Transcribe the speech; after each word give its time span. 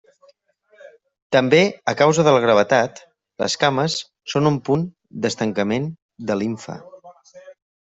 També 1.35 1.59
a 1.93 1.93
causa 1.99 2.25
de 2.27 2.33
la 2.35 2.39
gravetat, 2.45 3.03
les 3.45 3.57
cames 3.65 3.99
són 4.35 4.53
un 4.53 4.59
punt 4.71 4.89
d'estancament 5.27 5.89
de 6.31 6.41
limfa. 6.43 6.81